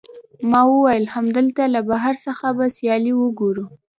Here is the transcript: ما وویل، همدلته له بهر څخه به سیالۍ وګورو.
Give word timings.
ما 0.51 0.61
وویل، 0.71 1.05
همدلته 1.15 1.63
له 1.73 1.81
بهر 1.89 2.15
څخه 2.25 2.47
به 2.57 2.65
سیالۍ 2.77 3.13
وګورو. 3.17 3.65